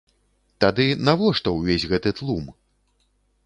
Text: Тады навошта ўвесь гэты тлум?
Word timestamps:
Тады 0.65 0.87
навошта 1.11 1.55
ўвесь 1.57 1.87
гэты 1.95 2.17
тлум? 2.21 2.51